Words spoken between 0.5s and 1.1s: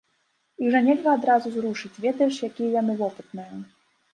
Іх жа нельга